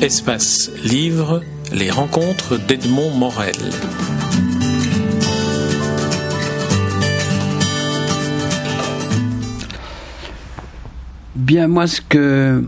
[0.00, 3.56] Espace Livre, les rencontres d'Edmond Morel.
[11.34, 12.64] Bien, moi, ce que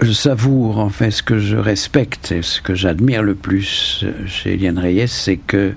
[0.00, 4.54] je savoure, en fait, ce que je respecte et ce que j'admire le plus chez
[4.54, 5.74] Eliane Reyes, c'est que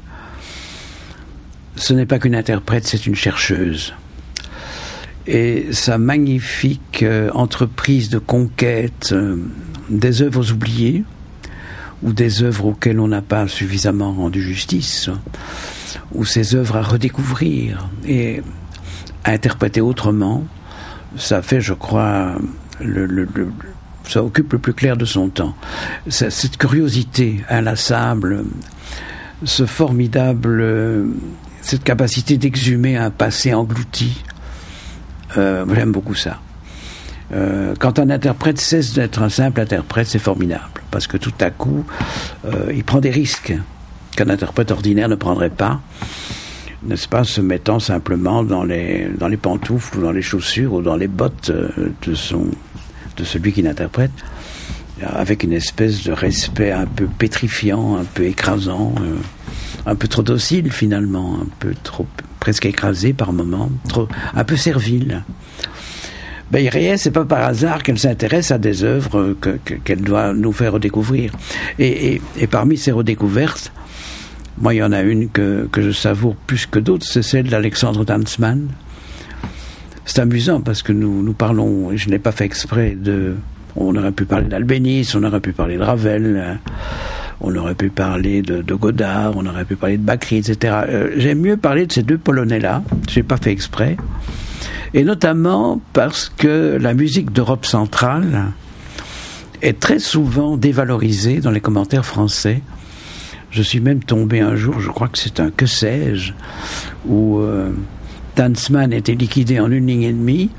[1.75, 3.93] ce n'est pas qu'une interprète, c'est une chercheuse.
[5.27, 9.35] Et sa magnifique euh, entreprise de conquête euh,
[9.89, 11.03] des œuvres oubliées,
[12.01, 15.09] ou des œuvres auxquelles on n'a pas suffisamment rendu justice,
[16.13, 18.41] ou ces œuvres à redécouvrir et
[19.23, 20.45] à interpréter autrement,
[21.17, 22.35] ça fait, je crois,
[24.07, 25.55] ça occupe le plus clair de son temps.
[26.07, 28.45] Cette curiosité inlassable,
[29.43, 30.63] ce formidable,
[31.61, 34.23] cette capacité d'exhumer un passé englouti,
[35.35, 36.39] euh, j'aime beaucoup ça.
[37.33, 41.49] Euh, quand un interprète cesse d'être un simple interprète, c'est formidable, parce que tout à
[41.49, 41.85] coup,
[42.45, 43.53] euh, il prend des risques
[44.15, 45.81] qu'un interprète ordinaire ne prendrait pas,
[46.83, 50.81] n'est-ce pas, se mettant simplement dans les, dans les pantoufles ou dans les chaussures ou
[50.81, 52.45] dans les bottes de, son,
[53.17, 54.11] de celui qui l'interprète,
[55.03, 58.95] avec une espèce de respect un peu pétrifiant, un peu écrasant,
[59.85, 62.07] un peu trop docile finalement, un peu trop
[62.39, 65.23] presque écrasé par moments, trop, un peu servile.
[66.51, 69.35] Ben, c'est pas par hasard qu'elle s'intéresse à des œuvres
[69.83, 71.33] qu'elle doit nous faire redécouvrir.
[71.77, 73.73] Et, parmi ces redécouvertes,
[74.59, 78.05] moi, il y en a une que, je savoure plus que d'autres, c'est celle d'Alexandre
[78.05, 78.69] Dansman.
[80.05, 83.35] C'est amusant parce que nous, nous parlons, je n'ai pas fait exprès, de.
[83.75, 86.59] On aurait pu parler d'Albéniz, on aurait pu parler de Ravel.
[87.39, 90.73] On aurait pu parler de, Godard, on aurait pu parler de Bakri, etc.
[90.87, 92.83] Euh, j'aime mieux parler de ces deux Polonais-là.
[93.09, 93.97] J'ai pas fait exprès.
[94.93, 98.45] Et notamment parce que la musique d'Europe centrale
[99.61, 102.61] est très souvent dévalorisée dans les commentaires français.
[103.51, 106.33] Je suis même tombé un jour, je crois que c'est un que sais-je,
[107.05, 107.71] où euh,
[108.91, 110.49] était liquidé en une ligne et demie.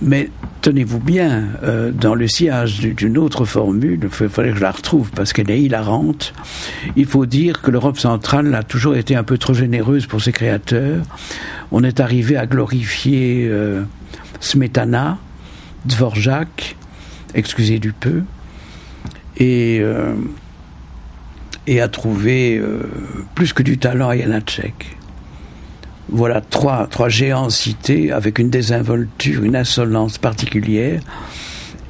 [0.00, 0.30] Mais
[0.62, 5.10] tenez-vous bien, euh, dans le sillage d'une autre formule, il faudrait que je la retrouve
[5.10, 6.34] parce qu'elle est hilarante.
[6.96, 10.32] Il faut dire que l'Europe centrale a toujours été un peu trop généreuse pour ses
[10.32, 11.04] créateurs.
[11.72, 13.82] On est arrivé à glorifier euh,
[14.40, 15.18] Smetana,
[15.84, 16.76] Dvorak,
[17.34, 18.22] excusez du peu,
[19.36, 20.14] et, euh,
[21.66, 22.62] et à trouver
[23.34, 24.97] plus que du talent à Janacek.
[26.10, 31.00] Voilà trois, trois géants cités avec une désinvolture, une insolence particulière.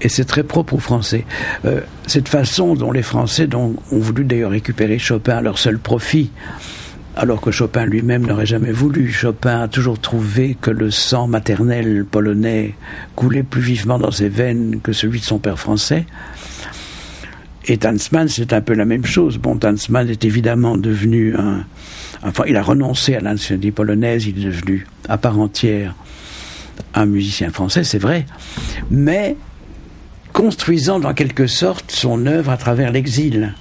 [0.00, 1.24] Et c'est très propre aux Français.
[1.64, 6.30] Euh, cette façon dont les Français ont voulu d'ailleurs récupérer Chopin à leur seul profit,
[7.16, 9.10] alors que Chopin lui-même n'aurait jamais voulu.
[9.10, 12.74] Chopin a toujours trouvé que le sang maternel polonais
[13.16, 16.06] coulait plus vivement dans ses veines que celui de son père français.
[17.66, 19.36] Et Tansman, c'est un peu la même chose.
[19.38, 21.64] Bon, Tansman est évidemment devenu un,
[22.22, 23.34] Enfin, il a renoncé à la
[23.74, 25.94] polonaise, il est devenu à part entière
[26.94, 28.26] un musicien français, c'est vrai,
[28.90, 29.36] mais
[30.32, 33.54] construisant dans quelque sorte son œuvre à travers l'exil,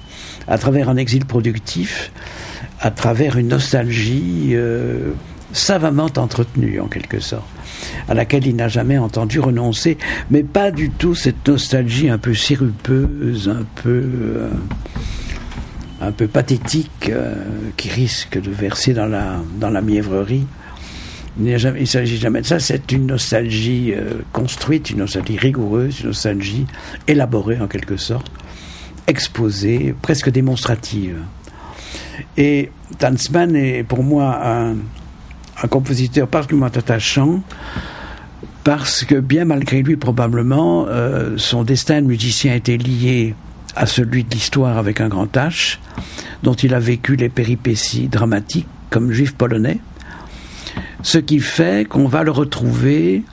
[0.48, 2.12] à travers un exil productif,
[2.80, 5.12] à travers une nostalgie euh,
[5.54, 7.48] savamment entretenue en quelque sorte,
[8.08, 9.98] à laquelle il n'a jamais entendu renoncer,
[10.30, 14.04] mais pas du tout cette nostalgie un peu sirupeuse, un peu...
[14.04, 14.50] Euh,
[16.02, 17.36] un peu pathétique euh,
[17.76, 20.46] qui risque de verser dans la, dans la mièvrerie.
[21.40, 26.08] Il ne s'agit jamais de ça, c'est une nostalgie euh, construite, une nostalgie rigoureuse, une
[26.08, 26.66] nostalgie
[27.08, 28.32] élaborée en quelque sorte,
[29.06, 31.18] exposée, presque démonstrative.
[32.38, 34.76] Et Tanzman est pour moi un,
[35.62, 37.42] un compositeur particulièrement attachant
[38.64, 43.34] parce que bien malgré lui probablement, euh, son destin de musicien était lié
[43.78, 45.78] à celui de l'histoire avec un grand H,
[46.44, 49.80] dont il a vécu les péripéties dramatiques comme juif polonais,
[51.04, 53.24] ce qui fait qu'on va le retrouver,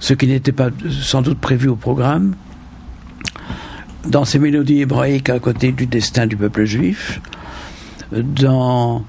[0.00, 2.34] ce qui n'était pas sans doute prévu au programme,
[4.06, 7.20] dans ces mélodies hébraïques à côté du destin du peuple juif,
[8.12, 9.04] dans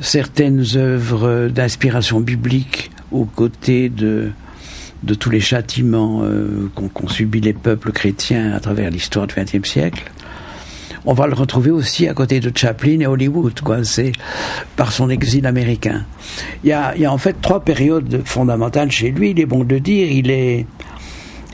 [0.00, 4.30] certaines œuvres d'inspiration biblique aux côtés de
[5.02, 9.68] de tous les châtiments euh, qu'ont subi les peuples chrétiens à travers l'histoire du XXe
[9.68, 10.10] siècle.
[11.06, 13.84] On va le retrouver aussi à côté de Chaplin et Hollywood, quoi.
[13.84, 14.12] C'est
[14.76, 16.04] par son exil américain.
[16.64, 19.30] Il y a, en fait trois périodes fondamentales chez lui.
[19.30, 20.66] Il est bon de dire, il est,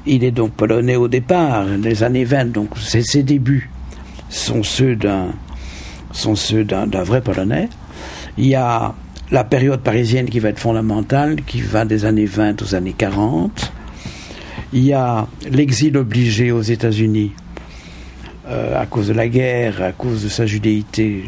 [0.06, 2.46] il est donc polonais au départ, les années 20.
[2.46, 3.70] Donc ses débuts
[4.28, 5.28] sont ceux d'un,
[6.12, 7.68] sont ceux d'un vrai polonais.
[8.38, 8.94] Il y a
[9.30, 13.72] la période parisienne qui va être fondamentale, qui va des années 20 aux années 40.
[14.72, 17.32] Il y a l'exil obligé aux États-Unis
[18.48, 21.24] euh, à cause de la guerre, à cause de sa judéité,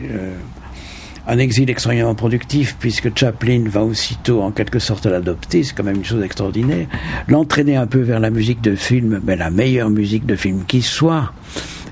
[1.28, 5.96] un exil extrêmement productif, puisque Chaplin va aussitôt en quelque sorte l'adopter, c'est quand même
[5.96, 6.86] une chose extraordinaire,
[7.26, 10.82] l'entraîner un peu vers la musique de film, mais la meilleure musique de film qui
[10.82, 11.32] soit,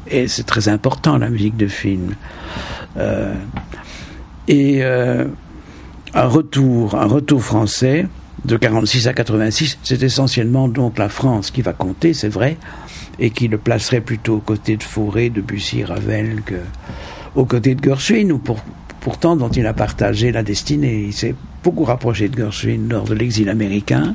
[0.08, 2.14] et c'est très important la musique de film.
[2.96, 3.34] Euh,
[4.46, 5.24] et euh,
[6.14, 8.06] un retour, un retour français
[8.44, 12.56] de 46 à 86, c'est essentiellement donc la France qui va compter, c'est vrai,
[13.19, 16.56] et qui le placerait plutôt aux côtés de Fauré, de Bussy, Ravel, que
[17.34, 18.61] aux côtés de Gershwin, ou pour,
[19.00, 21.05] pourtant dont il a partagé la destinée.
[21.06, 21.34] Il s'est
[21.64, 24.14] beaucoup rapproché de Gershwin lors de l'exil américain.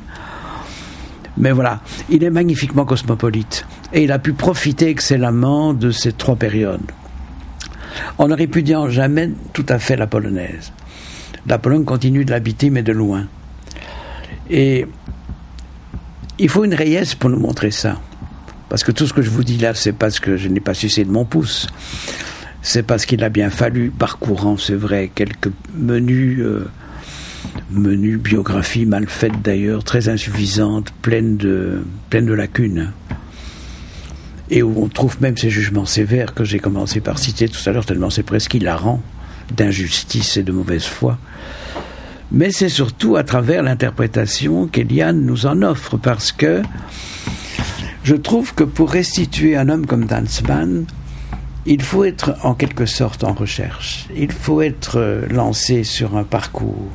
[1.36, 3.66] Mais voilà, il est magnifiquement cosmopolite.
[3.92, 6.92] Et il a pu profiter excellemment de ces trois périodes.
[8.18, 10.72] En ne répudiant jamais tout à fait la polonaise.
[11.46, 13.26] La Pologne continue de l'habiter, mais de loin.
[14.48, 14.86] Et
[16.38, 18.00] il faut une rayesse pour nous montrer ça.
[18.68, 20.74] Parce que tout ce que je vous dis là, c'est parce que je n'ai pas
[20.74, 21.66] sucé de mon pouce
[22.62, 26.68] c'est parce qu'il a bien fallu, parcourant, c'est vrai, quelques menus, euh,
[27.70, 32.92] menus biographies mal faites d'ailleurs, très insuffisantes, pleines de, pleines de lacunes.
[34.50, 37.72] Et où on trouve même ces jugements sévères que j'ai commencé par citer tout à
[37.72, 39.00] l'heure, tellement c'est presque hilarant,
[39.52, 41.18] d'injustice et de mauvaise foi.
[42.32, 46.62] Mais c'est surtout à travers l'interprétation qu'Eliane nous en offre, parce que
[48.04, 50.86] je trouve que pour restituer un homme comme Dansman,
[51.66, 54.06] il faut être en quelque sorte en recherche.
[54.16, 56.88] Il faut être euh, lancé sur un parcours.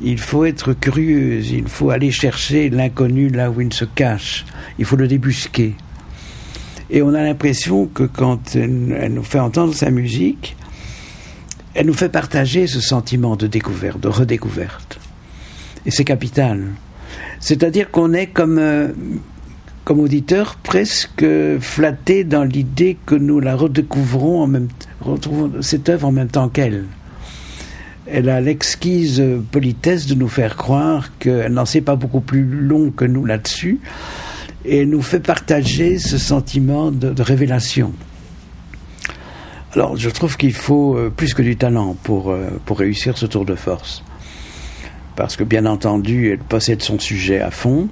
[0.00, 1.52] Il faut être curieuse.
[1.52, 4.44] Il faut aller chercher l'inconnu là où il se cache.
[4.78, 5.76] Il faut le débusquer.
[6.90, 10.56] Et on a l'impression que quand elle nous fait entendre sa musique,
[11.74, 15.00] elle nous fait partager ce sentiment de découverte, de redécouverte.
[15.86, 16.68] Et c'est capital.
[17.40, 18.88] C'est-à-dire qu'on est comme euh,
[19.88, 21.26] auditeur, presque
[21.60, 24.68] flatté dans l'idée que nous la redécouvrons en même
[25.00, 26.84] retrouvons cette œuvre en même temps qu'elle.
[28.06, 32.90] Elle a l'exquise politesse de nous faire croire qu'elle n'en sait pas beaucoup plus long
[32.90, 33.80] que nous là-dessus,
[34.64, 37.92] et nous fait partager ce sentiment de révélation.
[39.74, 43.26] Alors, je trouve qu'il faut euh, plus que du talent pour, euh, pour réussir ce
[43.26, 44.04] tour de force.
[45.16, 47.88] Parce que, bien entendu, elle possède son sujet à fond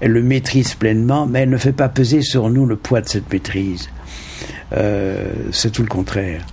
[0.00, 3.08] elle le maîtrise pleinement, mais elle ne fait pas peser sur nous le poids de
[3.08, 3.90] cette maîtrise.
[4.72, 6.46] Euh, c'est tout le contraire.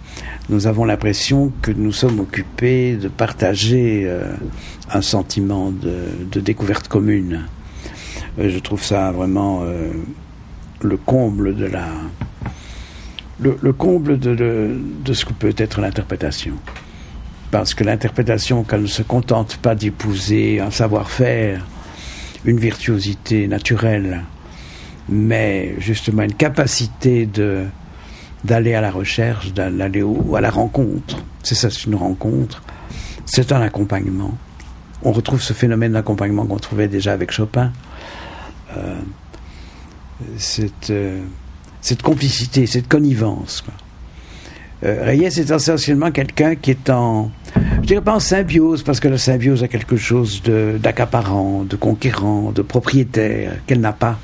[0.49, 4.11] Nous avons l'impression que nous sommes occupés de partager
[4.91, 7.45] un sentiment de, découverte commune.
[8.39, 9.63] Je trouve ça vraiment
[10.81, 11.87] le comble de la
[13.39, 14.79] le, comble de,
[15.13, 16.53] ce que peut être l'interprétation.
[17.51, 21.65] Parce que l'interprétation, qu'elle ne se contente pas d'épouser un savoir-faire,
[22.43, 24.23] une virtuosité naturelle,
[25.09, 27.29] mais justement une capacité
[28.43, 30.03] d'aller à la recherche, d'aller
[30.35, 31.23] à la rencontre.
[31.43, 32.63] C'est ça, c'est une rencontre.
[33.25, 34.37] C'est un accompagnement.
[35.03, 37.71] On retrouve ce phénomène d'accompagnement qu'on trouvait déjà avec Chopin.
[38.75, 38.99] Euh,
[40.37, 41.21] cette, euh,
[41.85, 43.63] cette complicité, cette connivence.
[44.83, 47.29] Euh, Reyes est essentiellement quelqu'un qui est en,
[47.83, 50.41] je dirais pas en symbiose, parce que la symbiose a quelque chose
[50.81, 54.17] d'accaparant, de, conquérant, de propriétaire, qu'elle n'a pas.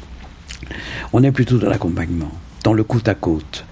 [1.13, 2.31] On est plutôt dans l'accompagnement,
[2.63, 3.63] dans le côte à côte.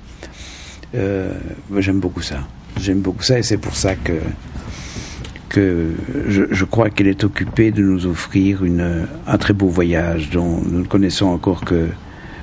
[0.93, 1.33] Euh,
[1.79, 2.41] j'aime beaucoup ça.
[2.79, 4.19] J'aime beaucoup ça et c'est pour ça que,
[5.49, 5.95] que
[6.27, 10.81] je, crois qu'elle est occupée de nous offrir une, un très beau voyage dont nous
[10.81, 11.87] ne connaissons encore que,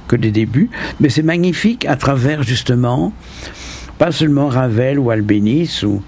[0.06, 0.70] que des débuts.
[1.00, 3.12] Mais c'est magnifique à travers justement,
[3.98, 6.02] pas seulement Ravel ou Albéniz ou,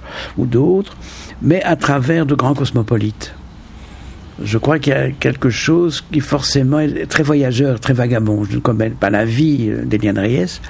[0.47, 0.97] d'autres,
[1.43, 3.35] mais à travers de grands cosmopolites.
[4.43, 8.45] Je crois qu'il y a quelque chose qui forcément est très voyageur, très vagabond.
[8.45, 10.61] Je ne connais pas la vie d'Eliane Reyes,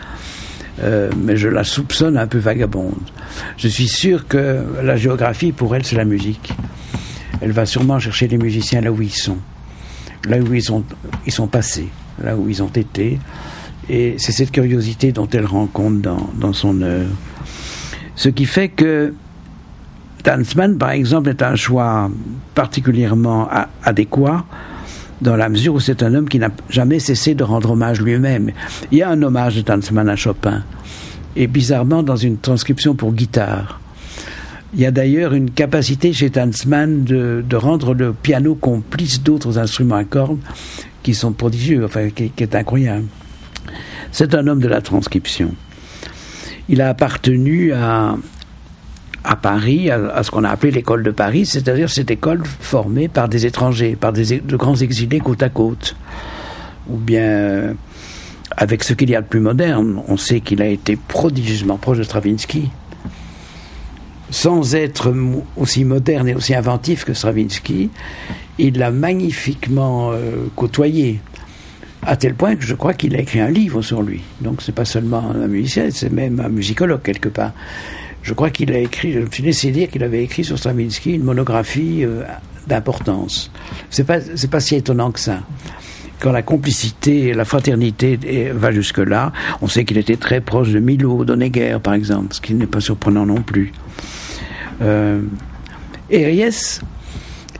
[0.82, 2.94] euh, mais je la soupçonne un peu vagabonde.
[3.58, 6.54] Je suis sûr que la géographie, pour elle, c'est la musique.
[7.42, 9.38] Elle va sûrement chercher les musiciens là où ils sont,
[10.26, 11.88] là où ils sont passés,
[12.22, 13.18] là où ils ont été.
[13.88, 17.10] Et c'est cette curiosité dont elle rend compte dans, dans son œuvre.
[18.16, 19.14] Ce qui fait que
[20.24, 22.10] Tanzman, par exemple, est un choix
[22.54, 23.48] particulièrement
[23.82, 24.44] adéquat
[25.20, 28.50] dans la mesure où c'est un homme qui n'a jamais cessé de rendre hommage lui-même.
[28.92, 30.62] Il y a un hommage de Tanzman à Chopin,
[31.36, 33.80] et bizarrement dans une transcription pour guitare.
[34.74, 39.96] Il y a d'ailleurs une capacité chez Tanzman de, rendre le piano complice d'autres instruments
[39.96, 40.38] à cordes
[41.08, 43.06] qui sont prodigieux, enfin, qui est incroyable.
[44.12, 45.54] C'est un homme de la transcription.
[46.68, 48.18] Il a appartenu à,
[49.40, 53.46] Paris, à, ce qu'on a appelé l'école de Paris, c'est-à-dire cette école formée par des
[53.46, 55.96] étrangers, par des, de grands exilés côte à côte,
[56.90, 57.74] ou bien
[58.54, 60.02] avec ce qu'il y a de plus moderne.
[60.08, 62.68] On sait qu'il a été prodigieusement proche de Stravinsky,
[64.30, 65.14] sans être
[65.56, 67.90] aussi moderne et aussi inventif que Stravinsky,
[68.58, 71.20] il l'a magnifiquement euh, côtoyé,
[72.02, 74.22] à tel point que je crois qu'il a écrit un livre sur lui.
[74.40, 77.52] Donc c'est pas seulement un musicien, c'est même un musicologue quelque part.
[78.22, 81.14] Je crois qu'il a écrit, je me suis laissé dire qu'il avait écrit sur Stravinsky
[81.14, 82.22] une monographie euh,
[82.66, 83.50] d'importance.
[83.90, 84.18] C'est pas,
[84.50, 85.40] pas si étonnant que ça
[86.20, 88.18] quand la complicité, la fraternité
[88.52, 89.32] va jusque-là,
[89.62, 92.80] on sait qu'il était très proche de Milo, d'Onegger, par exemple, ce qui n'est pas
[92.80, 93.72] surprenant non plus.
[94.80, 95.22] Euh,
[96.10, 96.80] et Ries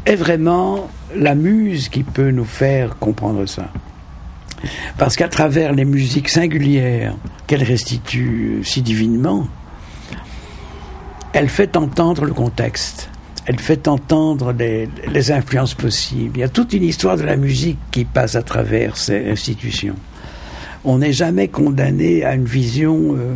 [0.04, 3.70] est vraiment la muse qui peut nous faire comprendre ça.
[4.96, 7.14] Parce qu'à travers les musiques singulières
[7.46, 9.46] qu'elle restitue si divinement,
[11.32, 13.10] elle fait entendre le contexte,
[13.46, 16.38] elle fait entendre les, influences possibles.
[16.38, 19.94] Il y a toute une histoire de la musique qui passe à travers ces institutions.
[20.84, 23.34] On n'est jamais condamné à une vision euh,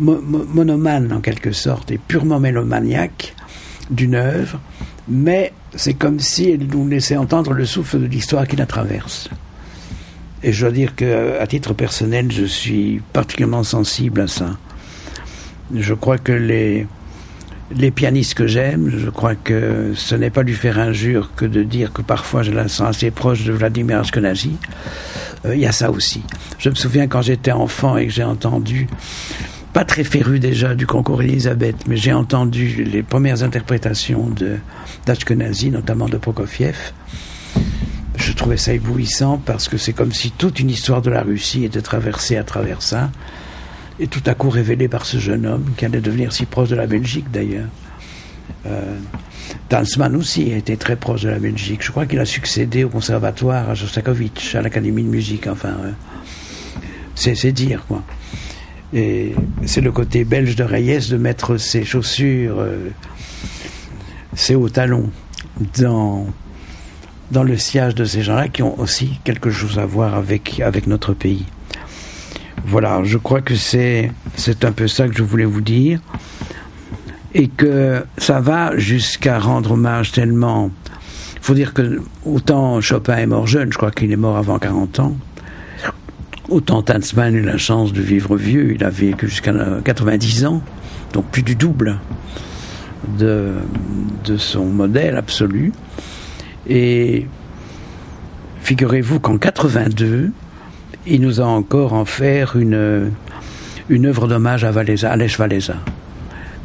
[0.00, 3.34] monomane en quelque sorte et purement mélomaniaque
[3.90, 4.60] d'une œuvre,
[5.08, 9.28] mais c'est comme si elle nous laissait entendre le souffle de l'histoire qui la traverse.
[10.42, 14.58] Et je dois dire qu'à titre personnel, je suis particulièrement sensible à ça.
[15.74, 16.86] Je crois que les,
[17.74, 21.62] les pianistes que j'aime, je crois que ce n'est pas lui faire injure que de
[21.62, 24.56] dire que parfois je la sens assez proche de Vladimir Ashkenazi.
[25.46, 26.22] Euh, il y a ça aussi.
[26.58, 28.86] Je me souviens quand j'étais enfant et que j'ai entendu
[29.74, 34.56] pas très féru déjà du concours Elisabeth, mais j'ai entendu les premières interprétations de
[35.04, 36.92] d'Ashkenazi, notamment de Prokofiev.
[38.16, 41.64] Je trouvais ça éblouissant parce que c'est comme si toute une histoire de la Russie
[41.64, 43.10] était traversée à travers ça,
[43.98, 46.76] et tout à coup révélée par ce jeune homme qui allait devenir si proche de
[46.76, 47.68] la Belgique d'ailleurs.
[48.66, 48.96] Euh,
[50.16, 51.82] aussi était très proche de la Belgique.
[51.82, 55.48] Je crois qu'il a succédé au conservatoire à Shostakovich, à l'Académie de musique.
[55.48, 55.90] Enfin, euh,
[57.16, 58.04] c'est dire quoi.
[58.94, 59.34] Et
[59.66, 62.90] c'est le côté belge de Reyes de mettre ses chaussures, euh,
[64.34, 65.10] ses hauts talons,
[65.80, 66.26] dans,
[67.42, 71.12] le sillage de ces gens-là qui ont aussi quelque chose à voir avec, avec notre
[71.12, 71.44] pays.
[72.66, 76.00] Voilà, je crois que c'est, c'est un peu ça que je voulais vous dire.
[77.34, 80.70] Et que ça va jusqu'à rendre hommage tellement.
[81.34, 84.60] Il faut dire que autant Chopin est mort jeune, je crois qu'il est mort avant
[84.60, 85.16] 40 ans,
[86.50, 90.62] Autant Tansman a eu la chance de vivre vieux, il a vécu jusqu'à 90 ans,
[91.12, 91.98] donc plus du double
[93.18, 93.54] de,
[94.36, 95.72] son modèle absolu.
[96.68, 97.26] Et
[98.62, 100.32] figurez-vous qu'en 82,
[101.06, 103.10] il nous a encore en faire une,
[103.88, 105.16] une œuvre d'hommage à, Valéza, à.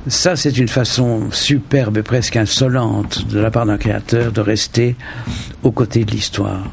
[0.08, 4.96] Ça, c'est une façon superbe et presque insolente de la part d'un créateur de rester
[5.64, 6.72] aux côtés de l'histoire.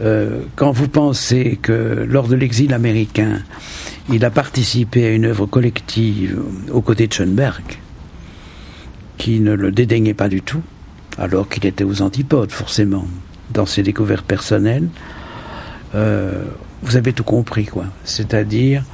[0.00, 3.42] Euh, quand vous pensez que lors de l'exil américain,
[4.10, 6.40] il a participé à une œuvre collective
[6.72, 7.64] aux côtés de Schoenberg,
[9.16, 10.62] qui ne le dédaignait pas du tout,
[11.18, 13.06] alors qu'il était aux antipodes, forcément,
[13.52, 14.88] dans ses découvertes personnelles,
[15.94, 16.44] euh,
[16.82, 17.86] vous avez tout compris, quoi.
[18.04, 18.84] C'est-à-dire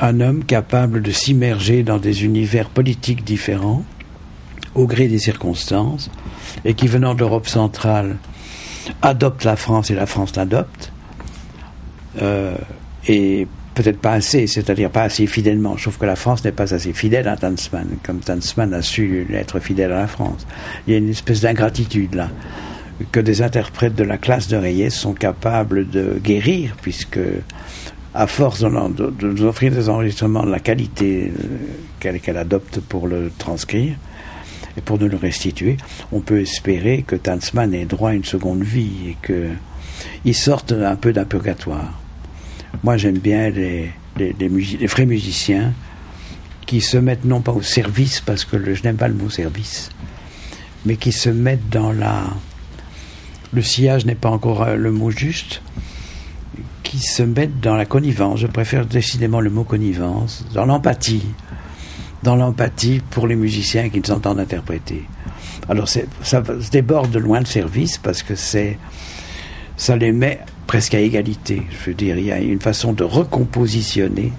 [0.00, 3.84] un homme capable de s'immerger dans des univers politiques différents,
[4.74, 6.10] au gré des circonstances,
[6.64, 8.16] et qui, venant de l'Europe centrale,
[9.02, 10.92] adopte la France et la France l'adopte,
[12.20, 12.56] euh,
[13.06, 15.76] et peut-être pas assez, c'est-à-dire pas assez fidèlement.
[15.76, 19.26] Je trouve que la France n'est pas assez fidèle à Tansman, comme Tansman a su
[19.32, 20.46] être fidèle à la France.
[20.86, 22.28] Il y a une espèce d'ingratitude là,
[23.12, 27.20] que des interprètes de la classe de Reyes sont capables de guérir, puisque
[28.14, 31.32] à force de, nous offrir des enregistrements de la qualité
[32.04, 33.94] euh, qu'elle adopte pour le transcrire,
[34.80, 35.76] et pour nous le restituer,
[36.10, 40.96] on peut espérer que Tansman ait droit à une seconde vie et qu'il sorte un
[40.96, 42.00] peu d'un purgatoire.
[42.82, 45.74] Moi, j'aime bien les, les, vrais musiciens
[46.64, 49.90] qui se mettent non pas au service, parce que je n'aime pas le mot service,
[50.86, 52.22] mais qui se mettent dans la.
[53.52, 55.60] Le sillage n'est pas encore euh, le mot juste,
[56.84, 58.40] qui se mettent dans la connivence.
[58.40, 61.26] Je préfère décidément le mot connivence, dans l'empathie
[62.22, 65.04] dans l'empathie pour les musiciens qui nous entendent interpréter.
[65.68, 71.62] Alors ça déborde de loin de service parce que ça les met presque à égalité.
[71.70, 74.32] Je veux dire, il y a une façon de recompositionner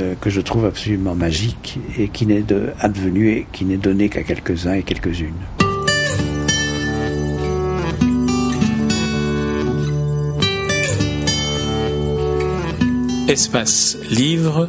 [0.00, 2.44] euh, que je trouve absolument magique et qui n'est
[2.80, 5.32] advenue et qui n'est donnée qu'à quelques-uns et quelques-unes.
[13.28, 14.68] Espace Livre